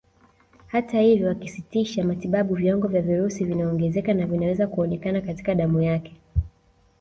[0.67, 6.15] Hata hivyo wakisitisha matibabu viwango vya virusi vinaongezeka na vinaweza kuonekana katika damu yake